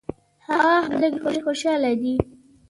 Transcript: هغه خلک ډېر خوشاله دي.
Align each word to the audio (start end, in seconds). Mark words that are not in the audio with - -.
هغه 0.47 0.73
خلک 0.85 1.13
ډېر 1.23 1.37
خوشاله 1.45 1.91
دي. 2.01 2.13